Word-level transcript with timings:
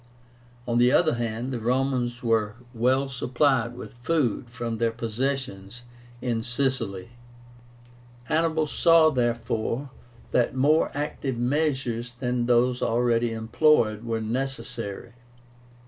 On 0.67 0.79
the 0.79 0.91
other 0.91 1.13
hand, 1.13 1.53
the 1.53 1.59
Romans 1.59 2.23
were 2.23 2.55
well 2.73 3.07
supplied 3.07 3.75
with 3.75 3.93
food 3.93 4.49
from 4.49 4.79
their 4.79 4.89
possessions 4.91 5.83
in 6.23 6.41
Sicily. 6.41 7.09
Hannibal 8.23 8.65
saw, 8.65 9.11
therefore, 9.11 9.91
that 10.31 10.55
more 10.55 10.89
active 10.95 11.37
measures 11.37 12.13
than 12.13 12.47
those 12.47 12.81
already 12.81 13.31
employed 13.31 14.03
were 14.03 14.21
necessary. 14.21 15.13